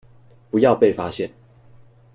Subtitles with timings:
[0.49, 1.31] 不要被發現